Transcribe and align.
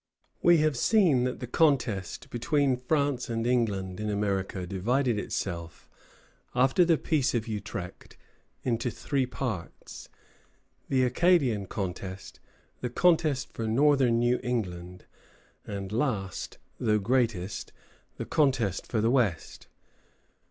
We 0.41 0.57
have 0.57 0.75
seen 0.77 1.25
that 1.25 1.41
the 1.41 1.45
contest 1.45 2.31
between 2.31 2.75
France 2.75 3.29
and 3.29 3.45
England 3.45 3.99
in 3.99 4.09
America 4.09 4.65
divided 4.65 5.19
itself, 5.19 5.91
after 6.55 6.83
the 6.83 6.97
Peace 6.97 7.35
of 7.35 7.47
Utrecht, 7.47 8.17
into 8.63 8.89
three 8.89 9.27
parts, 9.27 10.09
the 10.89 11.03
Acadian 11.03 11.67
contest; 11.67 12.39
the 12.79 12.89
contest 12.89 13.53
for 13.53 13.67
northern 13.67 14.17
New 14.17 14.39
England; 14.41 15.05
and 15.67 15.91
last, 15.91 16.57
though 16.79 16.97
greatest, 16.97 17.71
the 18.17 18.25
contest 18.25 18.87
for 18.87 19.01
the 19.01 19.11
West. 19.11 19.67